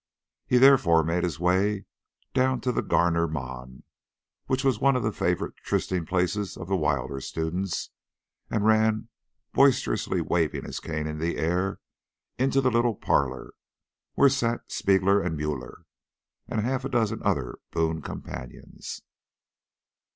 He 0.47 0.57
therefore 0.57 1.03
made 1.03 1.23
his 1.23 1.39
way 1.39 1.85
down 2.33 2.59
to 2.61 2.71
the 2.71 2.81
Grüner 2.81 3.31
Mann, 3.31 3.83
which 4.47 4.63
was 4.63 4.79
one 4.79 4.95
of 4.95 5.03
the 5.03 5.11
favourite 5.11 5.53
trysting 5.57 6.07
places 6.07 6.57
of 6.57 6.67
the 6.67 6.75
wilder 6.75 7.21
students, 7.21 7.91
and 8.49 8.65
ran, 8.65 9.09
boisterously 9.53 10.19
waving 10.19 10.65
his 10.65 10.79
cane 10.79 11.05
in 11.05 11.19
the 11.19 11.37
air, 11.37 11.79
into 12.39 12.61
the 12.61 12.71
little 12.71 12.95
parlour, 12.95 13.53
where 14.15 14.27
sat 14.29 14.71
Spiegler 14.71 15.21
and 15.23 15.39
Müller 15.39 15.83
and 16.47 16.61
half 16.61 16.83
a 16.83 16.89
dozen 16.89 17.21
other 17.21 17.59
boon 17.69 18.01
companions. 18.01 19.03